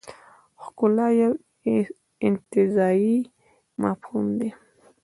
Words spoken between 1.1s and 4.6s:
یو انتزاعي مفهوم دی.